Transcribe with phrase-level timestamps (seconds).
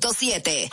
[0.00, 0.68] 7.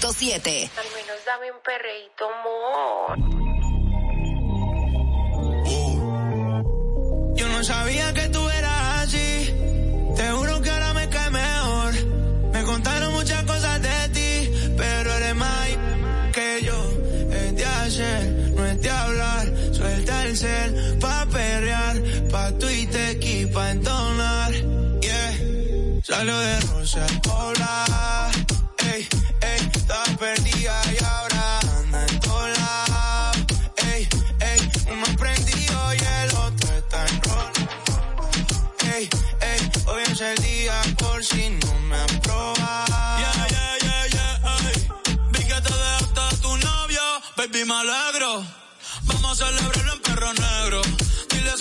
[0.00, 0.69] 91.7.
[40.02, 42.88] es el día por si no me aprobas.
[43.20, 44.88] Yeah, yeah, yeah, yeah, ey.
[45.32, 47.02] Vi que te dejaste a tu novio,
[47.36, 48.44] baby, me alegro.
[49.04, 50.82] Vamos a celebrarlo en perro negro.
[51.30, 51.56] Dile a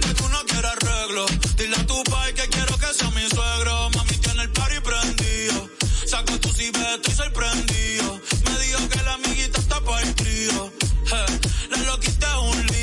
[0.00, 1.26] que tú no quieres arreglo.
[1.56, 3.90] Dile a tu pai que quiero que sea mi suegro.
[3.90, 5.70] Mami tiene el party prendido.
[6.06, 8.20] Saco tu ciber, estoy sorprendido.
[8.44, 10.72] Me dijo que la amiguita está para el trío.
[11.12, 12.73] Eh, la loquita un lío.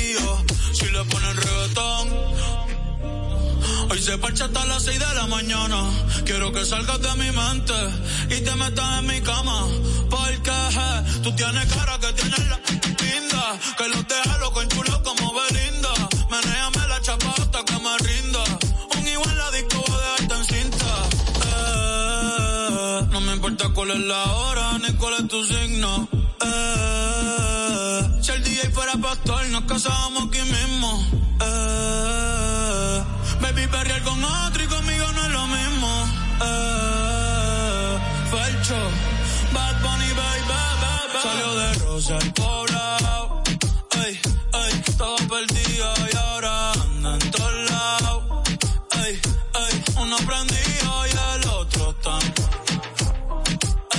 [3.92, 5.90] Hoy se parcha hasta las 6 de la mañana.
[6.24, 7.74] Quiero que salgas de mi mente
[8.30, 9.66] y te metas en mi cama.
[10.08, 12.58] Porque eh, tú tienes cara que tienes la
[13.02, 13.58] linda.
[13.76, 15.92] Que los deja loco en chulo como Belinda.
[16.30, 18.42] Menéame la chapa hasta que me rinda.
[18.96, 20.92] Un igual la disco voy a dejarte en cinta.
[21.44, 26.08] Eh, no me importa cuál es la hora ni cuál es tu signo.
[26.46, 30.38] Eh, si el DJ fuera pastor, nos casábamos aquí
[42.12, 43.42] al poblado.
[44.04, 44.20] Ey,
[44.52, 48.48] ey, todo perdido y ahora anda en todos lados.
[49.04, 49.20] Ey,
[49.64, 52.22] ey, uno prendido y el otro tan.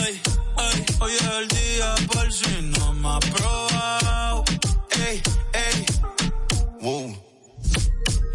[0.05, 0.21] Ey,
[0.57, 4.43] ey, hoy es el día por si no me ha probado.
[5.07, 5.21] Ey,
[5.53, 5.85] ey.
[6.81, 7.17] Wow.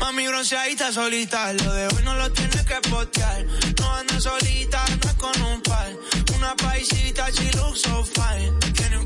[0.01, 3.45] Mami bronceadita solita, lo de hoy no lo tienes que postear.
[3.79, 5.91] No anda solita, anda con un par.
[6.37, 8.53] Una paisita, she looks so fine.
[8.75, 9.05] Tiene un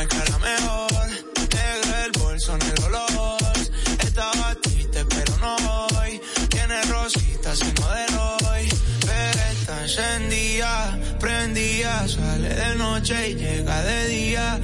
[0.00, 1.08] y cara mejor.
[1.52, 3.70] Negro el bolso, negro los.
[4.04, 5.56] Estaba triste, pero no
[5.98, 6.20] hoy.
[6.48, 8.68] Tiene rositas y no de Roy.
[9.00, 12.08] Pero está encendida, prendida.
[12.08, 14.60] Sale de noche y llega de día.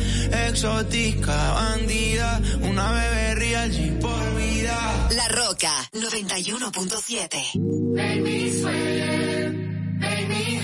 [0.49, 2.41] Exótica, bandida.
[2.63, 5.09] Una bebé real y por vida.
[5.11, 7.61] La Roca 91.7.
[7.95, 9.53] Make me sweat,
[9.99, 10.61] make me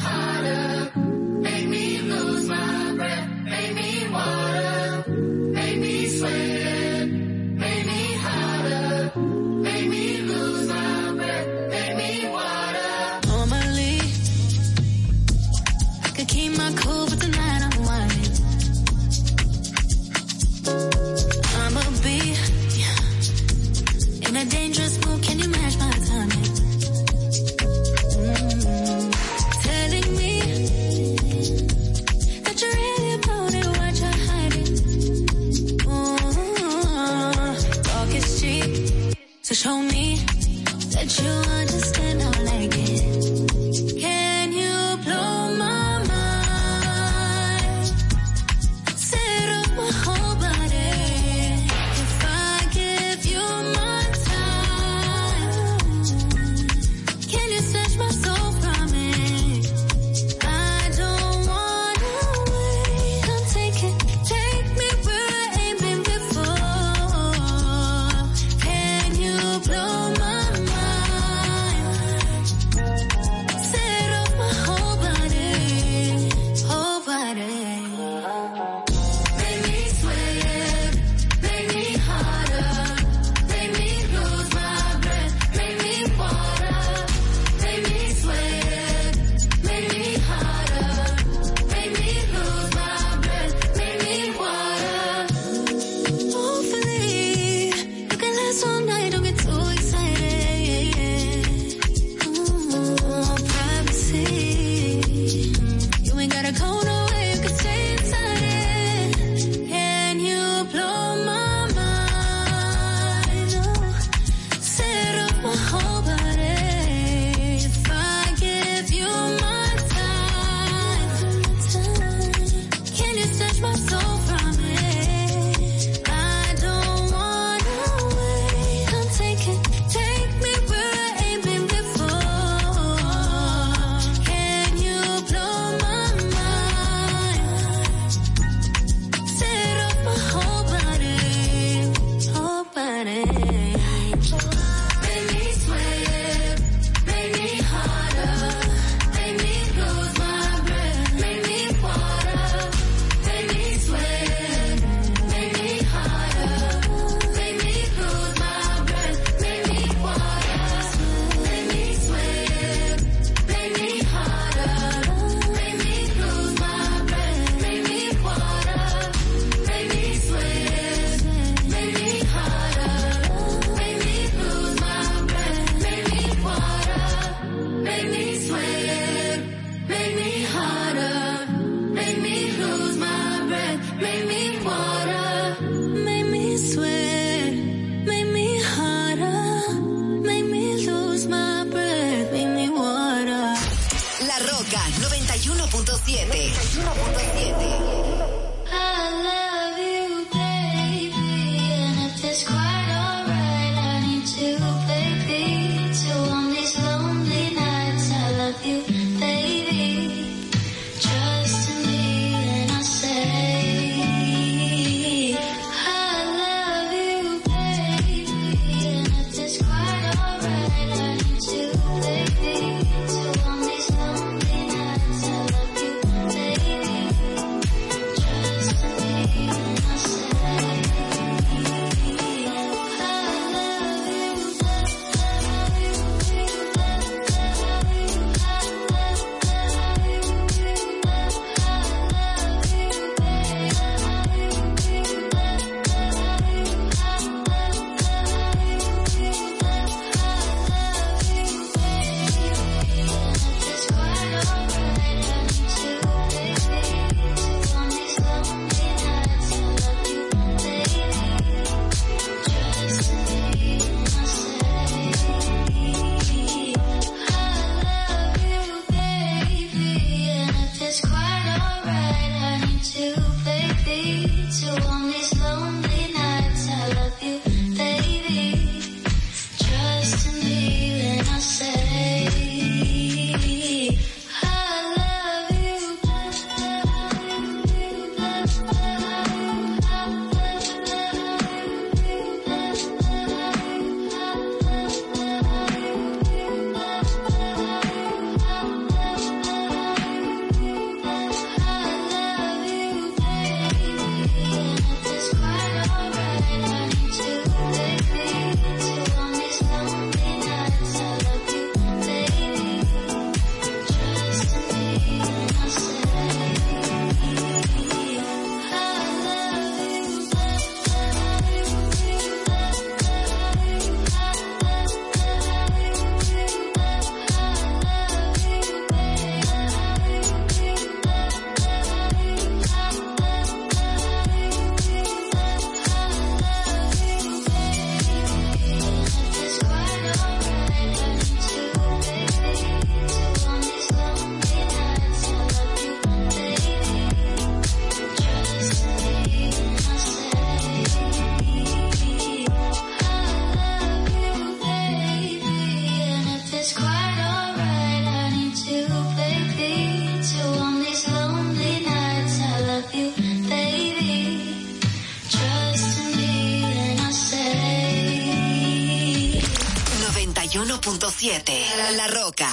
[370.55, 371.97] 91.7.
[371.97, 372.49] La Roca.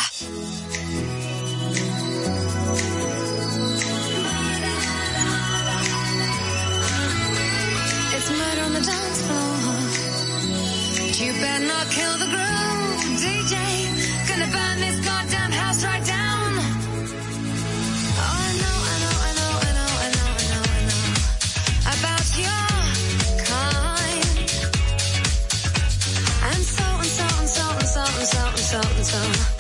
[11.14, 12.26] You better not kill the
[13.22, 13.81] DJ.
[29.04, 29.51] some.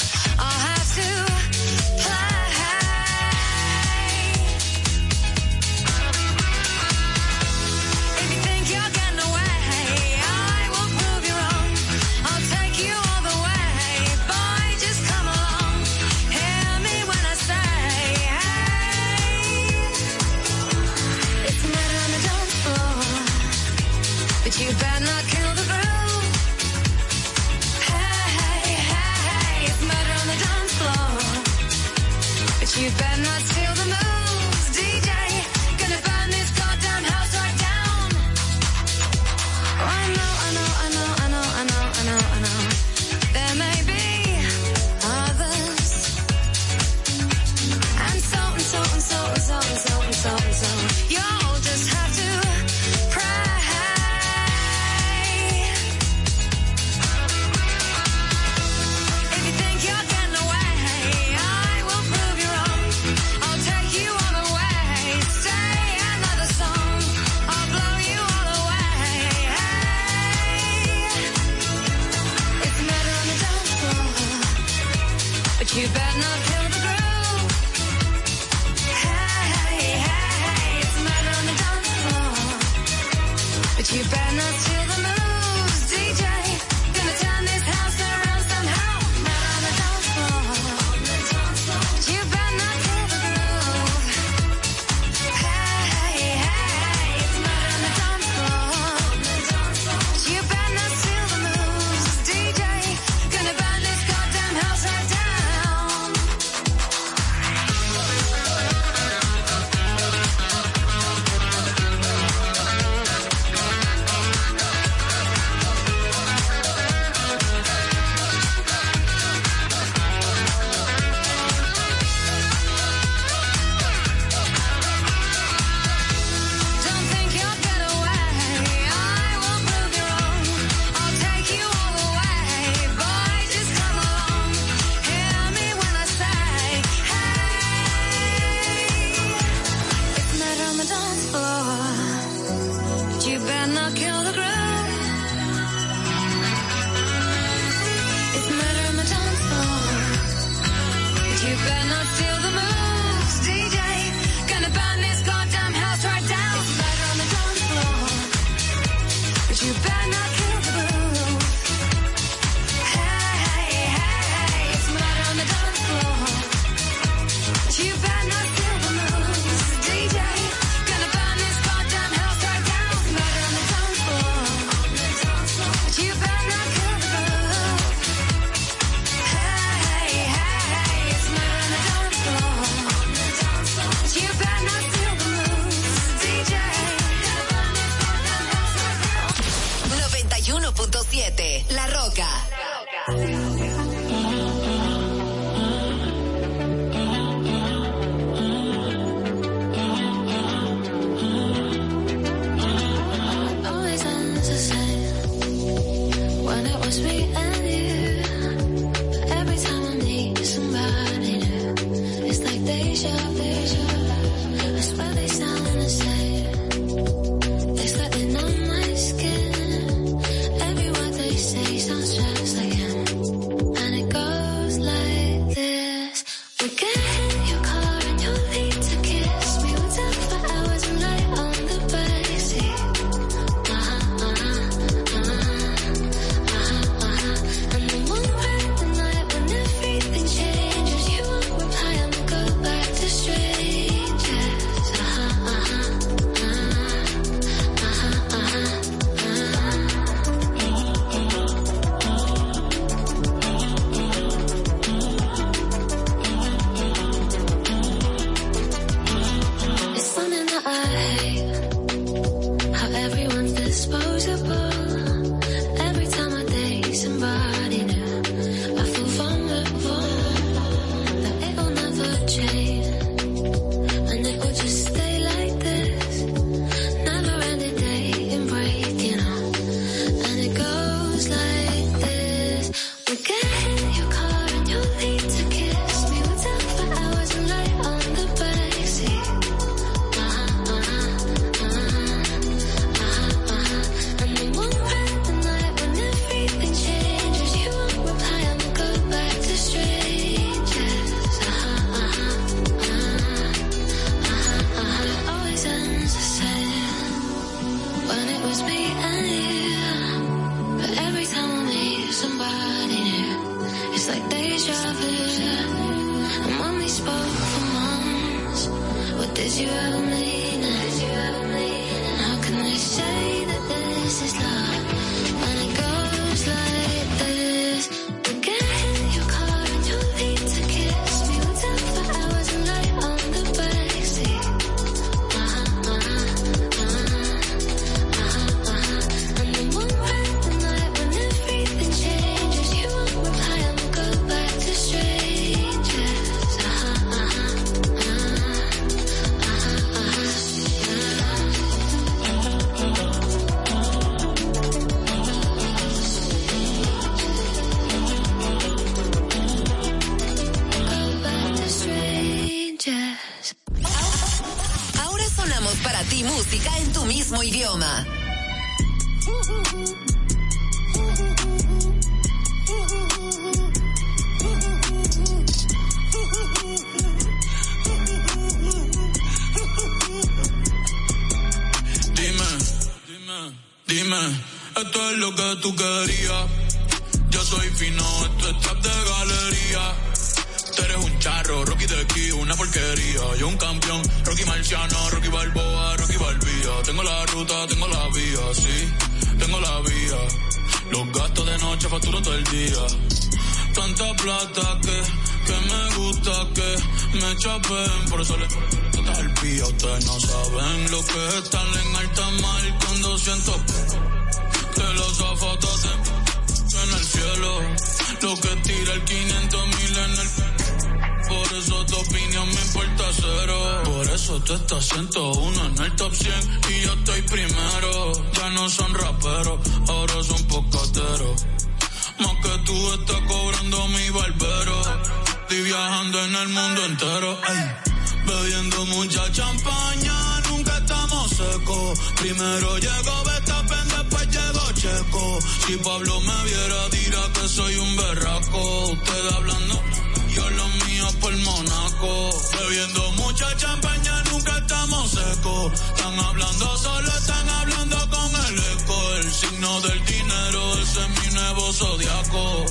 [456.11, 459.15] Están hablando solo, están hablando con el eco.
[459.15, 462.65] El signo del dinero, ese es mi nuevo zodiaco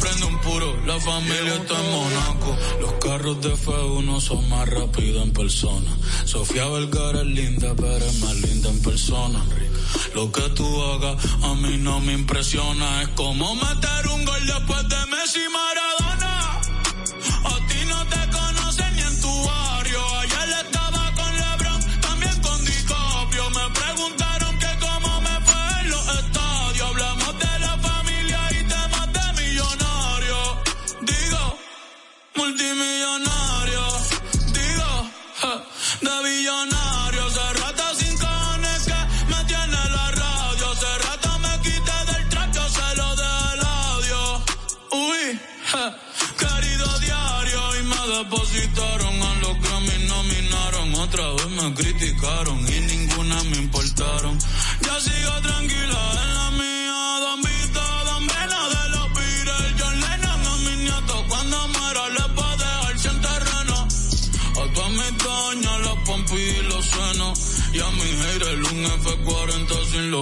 [0.00, 2.56] prende un puro, la familia está en Monaco.
[2.80, 5.90] Los carros de F1 son más rápidos en persona.
[6.24, 9.44] Sofía Vergara es linda, pero es más linda en persona.
[10.14, 13.02] Lo que tú hagas a mí no me impresiona.
[13.02, 15.89] Es como meter un gol después de Messi Maradona.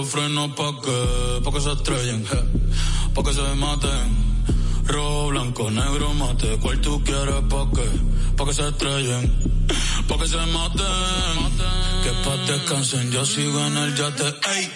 [0.09, 0.51] Frenos.
[0.55, 1.41] ¿Pa' qué?
[1.43, 2.39] Pa' que se estrellen, je.
[3.13, 4.07] Pa' que se maten.
[4.85, 6.57] Rojo, blanco, negro, mate.
[6.61, 7.41] ¿Cuál tú quieres?
[7.49, 7.87] ¿Pa' qué?
[8.35, 9.23] Pa' que se estrellen.
[10.07, 11.37] Pa' que se maten.
[12.03, 13.11] Que pa' descansen.
[13.11, 14.27] Yo sigo en el yate.
[14.55, 14.71] Ey.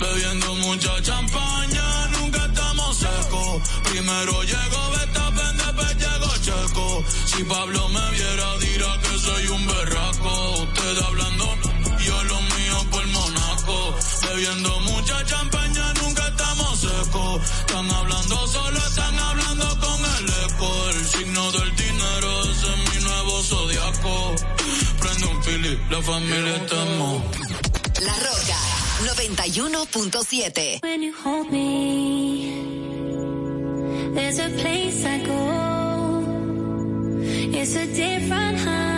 [0.00, 2.08] Bebiendo mucha champaña.
[2.18, 3.68] Nunca estamos secos.
[3.90, 7.04] Primero llegó Betapen, después llegó Checo.
[7.26, 10.62] Si Pablo me viera, dirá que soy un berraco.
[10.62, 11.46] Usted hablando,
[14.40, 17.42] Bebiendo mucha champaña, nunca estamos secos.
[17.60, 20.88] Están hablando solo, están hablando con el eco.
[20.94, 24.34] El signo del dinero, ese es mi nuevo zodiaco.
[24.98, 27.22] Prende un fili, la familia estamos.
[28.00, 28.56] La Roca
[29.14, 30.80] 91.7.
[30.82, 32.54] When you hold me,
[34.14, 36.24] there's a place I go.
[37.52, 38.89] It's a different high.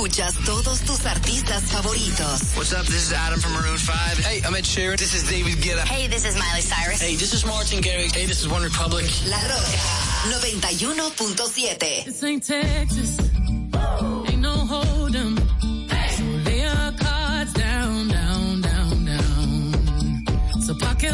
[0.00, 2.56] escuchas todos tus artistas favoritos.
[2.56, 2.86] What's up?
[2.86, 4.18] This is Adam from Maroon 5.
[4.24, 4.96] Hey, I'm Ed Sheeran.
[4.96, 5.84] This is David Guetta.
[5.86, 7.02] Hey, this is Miley Cyrus.
[7.02, 8.14] Hey, this is Martin Garrix.
[8.14, 9.04] Hey, this is One Republic.
[9.26, 9.76] La Roca
[10.30, 12.04] 91.7.
[12.06, 13.18] This ain't Texas.
[14.28, 15.36] Ain't no hold 'em.
[15.90, 16.42] Hey.
[16.44, 20.24] They are cards down, down, down, down.
[20.80, 21.12] Pocket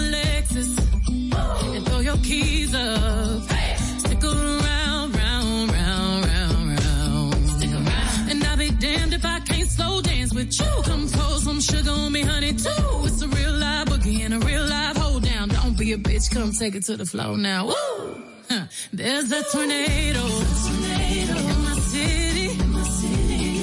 [10.84, 12.70] Come pour some sugar on me, honey, too.
[13.04, 15.48] It's a real live boogie and a real live hold down.
[15.48, 17.66] Don't be a bitch, come take it to the floor now.
[17.66, 18.22] Woo!
[18.48, 18.66] Huh.
[18.92, 20.24] There's a tornado.
[20.24, 22.48] In my city.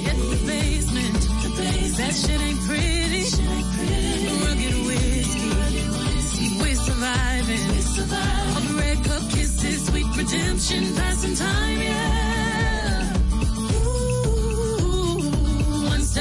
[0.05, 1.21] The basement.
[1.97, 3.23] That shit ain't pretty.
[4.43, 6.47] Rugged whiskey.
[6.59, 7.63] We're surviving.
[8.77, 12.32] Red cup kisses, sweet redemption, passing time, yeah.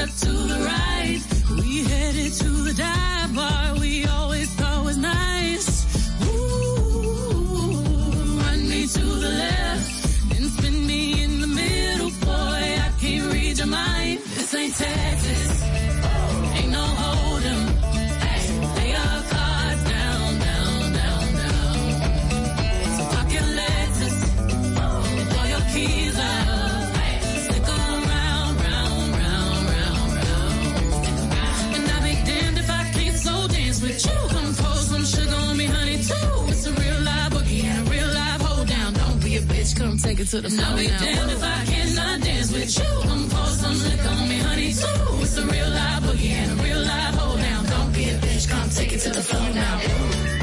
[0.09, 1.21] to the right.
[1.61, 5.67] We headed to the dive bar we always thought was nice.
[6.25, 7.73] Ooh,
[8.41, 12.63] run me to the left, then spin me in the middle, boy.
[12.87, 14.19] I can't read your mind.
[14.35, 15.42] This ain't Texas.
[40.23, 40.65] It to the floor.
[40.67, 43.09] I'll be damned if I cannot dance with you.
[43.09, 45.21] Come pour some liquor on me, honey, too.
[45.21, 47.65] It's a real live boogie and a real live hold down.
[47.65, 50.42] Don't be a bitch, come take it to the floor now.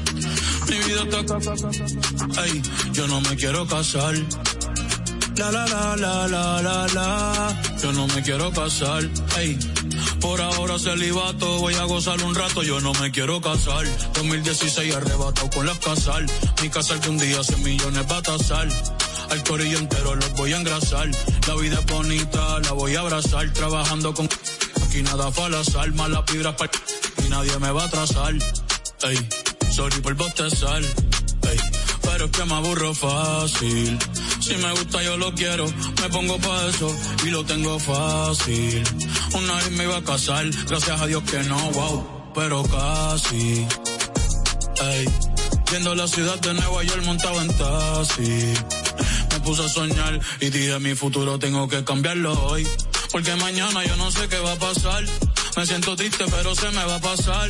[0.69, 2.43] Mi vida está.
[2.43, 2.61] Ey,
[2.93, 4.15] yo no me quiero casar.
[5.37, 7.61] La la la la la la la.
[7.81, 9.09] Yo no me quiero casar.
[9.37, 9.57] Ey,
[10.19, 12.63] por ahora celibato, voy a gozar un rato.
[12.63, 13.85] Yo no me quiero casar.
[14.13, 16.25] 2016 arrebatado con las casal.
[16.61, 18.67] Mi casal que un día 100 millones va a tasar.
[19.31, 21.09] Al corillo entero los voy a engrasar.
[21.47, 23.51] La vida es bonita, la voy a abrazar.
[23.53, 24.29] Trabajando con
[24.83, 25.91] aquí nada fue al azar.
[25.93, 26.69] Malas vibras pa'
[27.25, 28.33] y nadie me va a atrasar.
[29.03, 29.29] Ey,
[29.71, 30.81] sorry por bostezar.
[30.81, 31.57] Ey,
[32.01, 33.97] pero es que me aburro fácil.
[34.39, 35.65] Si me gusta yo lo quiero,
[36.01, 36.95] me pongo pa' eso
[37.25, 38.83] y lo tengo fácil.
[39.33, 43.65] Una vez me iba a casar, gracias a Dios que no, wow, pero casi.
[44.81, 45.05] Ey,
[45.69, 48.53] viendo la ciudad de Nueva York montado en taxi.
[49.31, 52.67] Me puse a soñar y dije mi futuro tengo que cambiarlo hoy.
[53.11, 55.03] Porque mañana yo no sé qué va a pasar.
[55.55, 57.49] Me siento triste pero se me va a pasar.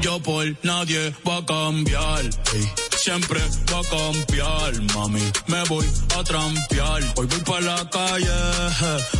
[0.00, 2.24] Yo por nadie voy a cambiar.
[2.96, 3.40] Siempre
[3.72, 5.22] va a cambiar, mami.
[5.46, 7.02] Me voy a trampear.
[7.16, 8.28] Hoy voy para la calle,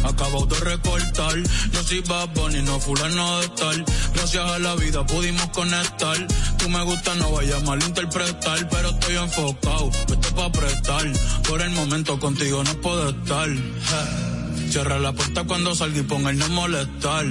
[0.04, 1.36] acabo de recortar.
[1.72, 3.84] Yo soy Bad Bunny, no fulano de tal.
[4.14, 6.26] Gracias a la vida pudimos conectar.
[6.58, 11.12] Tú me gusta, no vaya a malinterpretar, pero estoy enfocado, esto pa' prestar.
[11.48, 13.48] Por el momento contigo no puedo estar.
[14.70, 17.26] Cierra la puerta cuando salga y ponga el no molestar.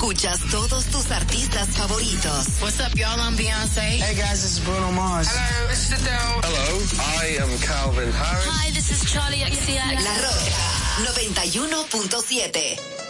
[0.00, 2.46] Escuchas todos tus artistas favoritos.
[2.62, 3.20] What's up, y'all?
[3.20, 4.00] I'm Beyonce.
[4.00, 5.28] Hey guys, this is Bruno Mars.
[5.28, 6.40] Hello, this is Adele.
[6.42, 6.80] Hello,
[7.20, 8.46] I am Calvin Harris.
[8.48, 10.02] Hi, this is Charlie XCX.
[10.02, 10.56] La Roca
[11.04, 13.09] 91.7.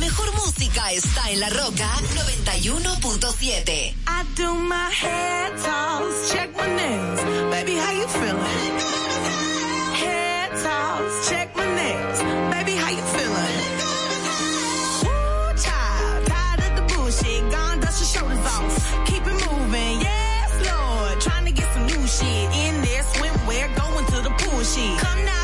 [0.00, 3.94] mejor música está en La Roca 91.7.
[4.06, 7.20] I do my hair toss, check my nails.
[7.50, 8.72] Baby, how you feeling?
[10.00, 12.18] Hair toss, check my nails.
[12.50, 13.60] Baby, how you feeling?
[15.04, 17.50] Woo, child, tired of the bullshit.
[17.52, 19.06] Gone, dust your shoulders off.
[19.06, 21.20] Keep it moving, yes, Lord.
[21.20, 23.02] Trying to get some new shit in there.
[23.12, 24.98] Swimwear, going to the pool shit.
[24.98, 25.39] Come now,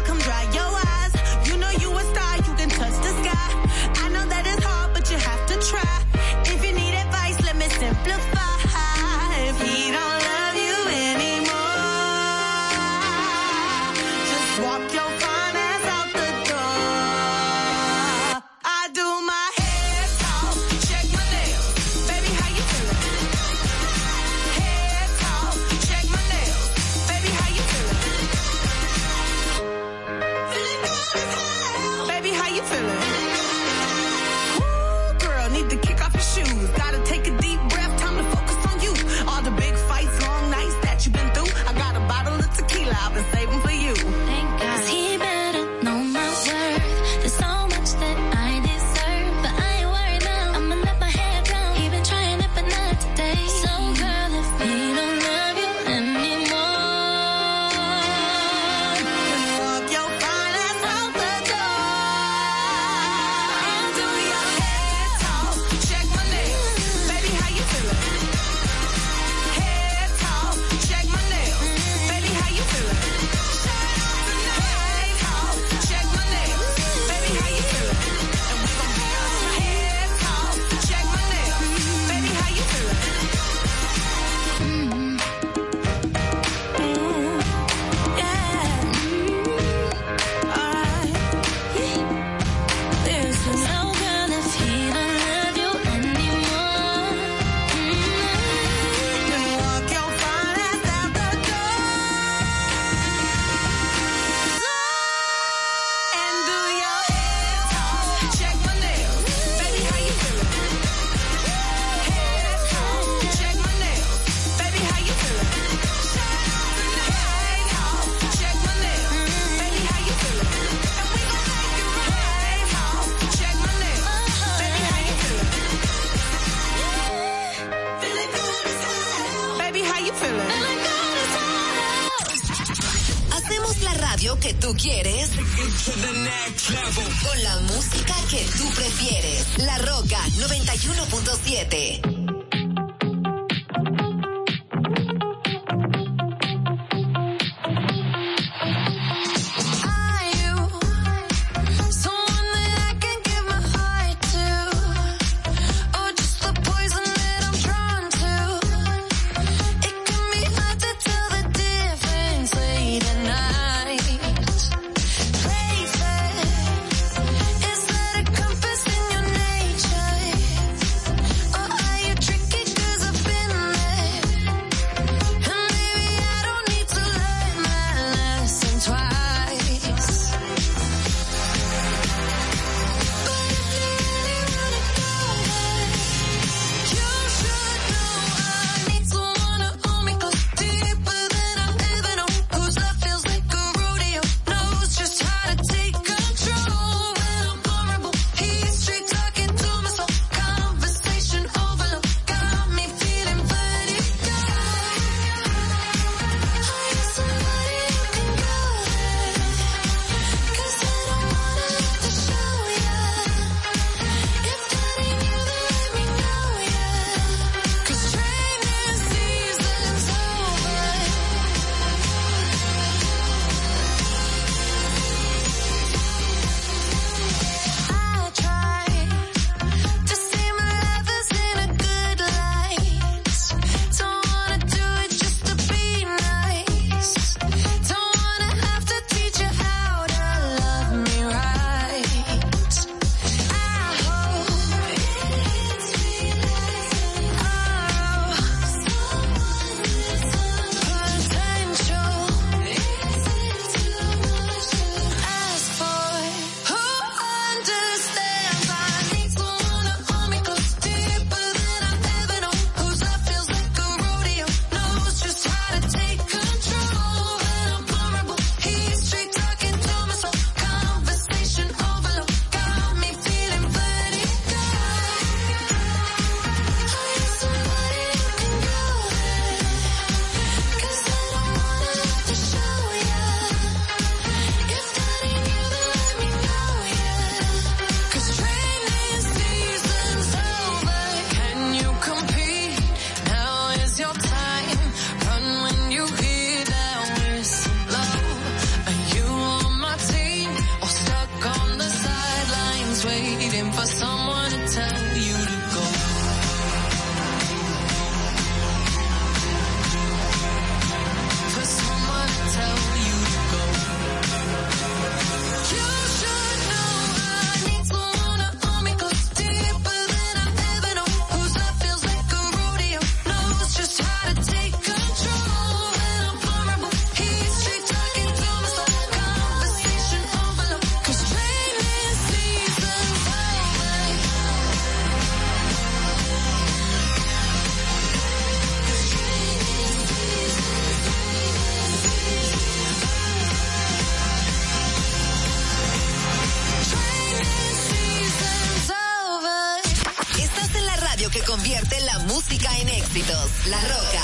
[352.07, 353.67] la música en éxitos.
[353.67, 354.23] La Roca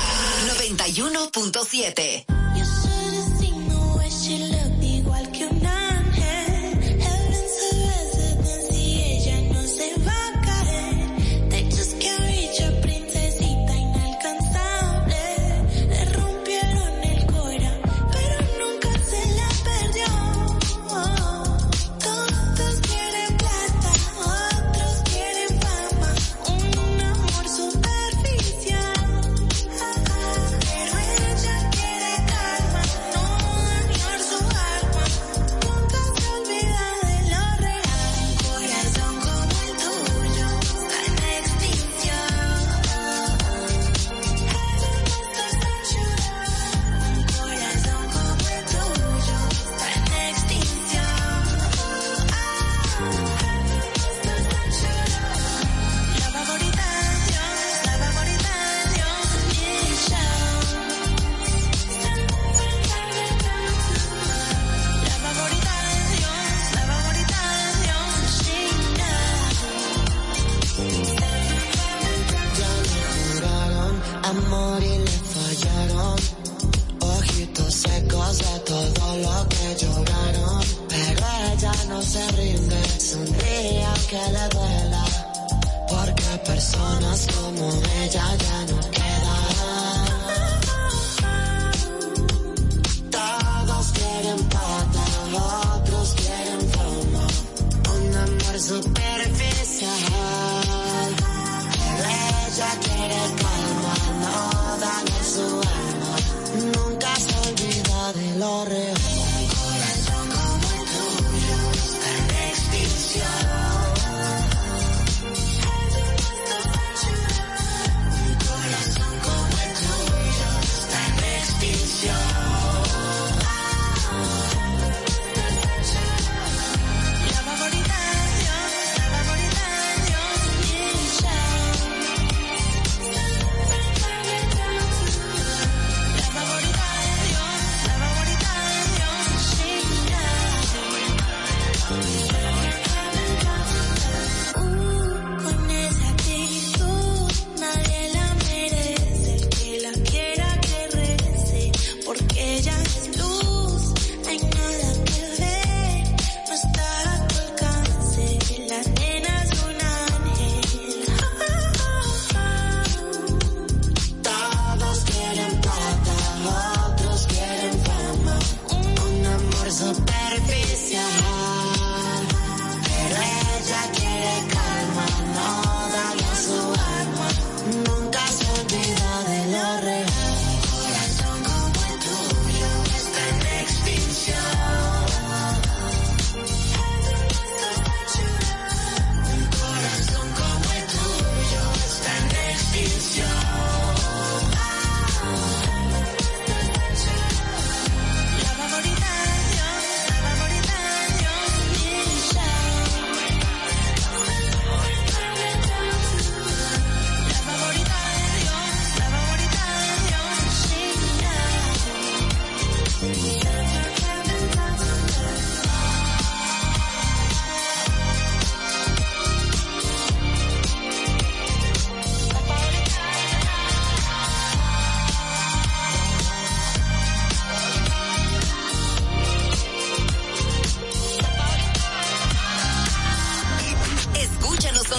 [0.56, 2.41] 91.7.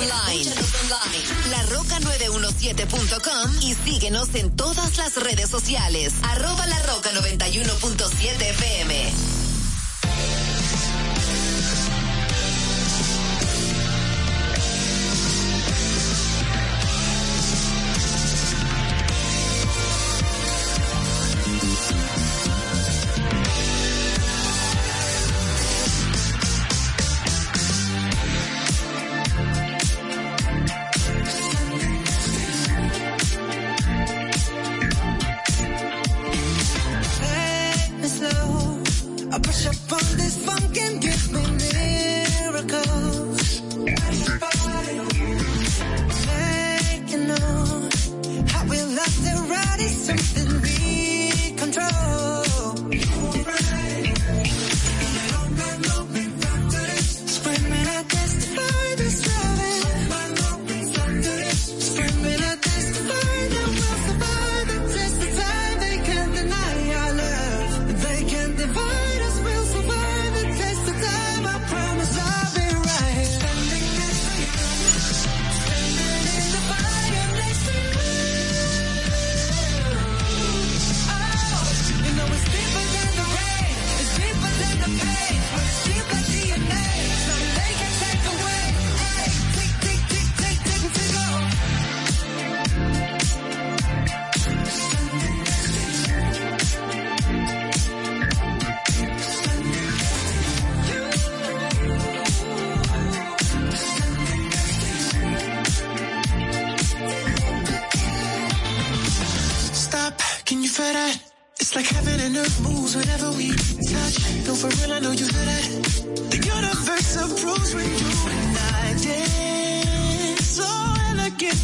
[0.03, 0.51] online.
[1.51, 6.13] Larroca917.com y síguenos en todas las redes sociales.
[6.23, 9.42] Arroba la roca 91.7 FM.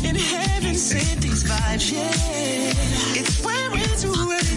[0.04, 3.20] in heaven sent these vibes, yeah.
[3.20, 4.49] It's way, way too early.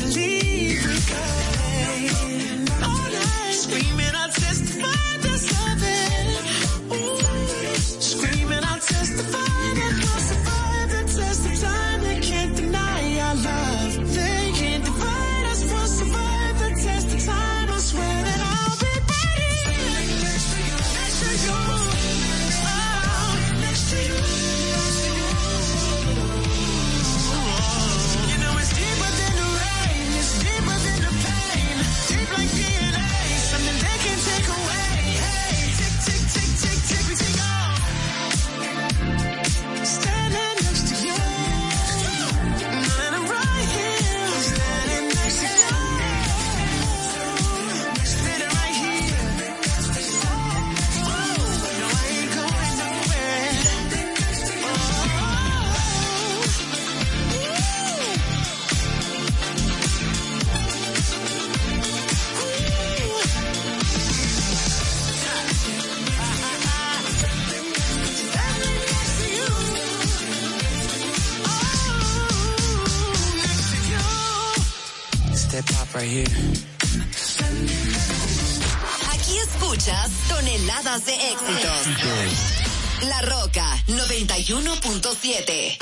[84.82, 85.81] 91.7.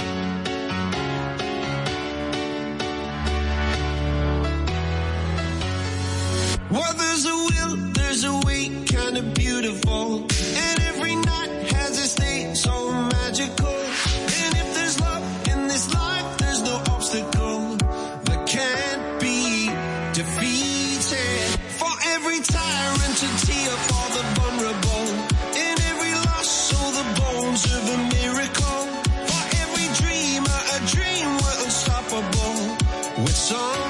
[33.23, 33.90] with some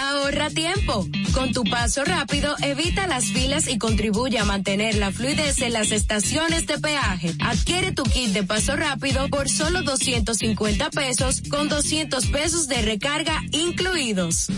[0.00, 1.06] Ahorra tiempo.
[1.34, 5.90] Con tu paso rápido, evita las filas y contribuye a mantener la fluidez en las
[5.90, 7.34] estaciones de peaje.
[7.40, 13.42] Adquiere tu kit de paso rápido por solo 250 pesos con 200 pesos de recarga
[13.50, 14.48] incluidos.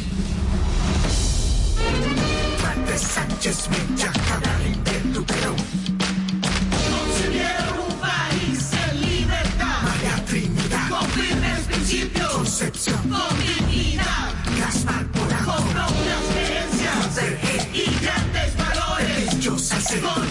[2.94, 5.56] Just me, Jacaranda, tu Perú.
[6.92, 9.82] Concibieron un país en libertad.
[9.82, 10.88] María Trinidad.
[10.88, 12.32] Con firmes principios.
[12.32, 12.98] Concepción.
[13.10, 14.30] Con dignidad.
[14.60, 15.54] Gaspar Polanco.
[15.56, 17.20] Con propias creencias.
[17.74, 19.40] Y grandes valores.
[19.40, 19.56] Yo.
[20.00, 20.30] Con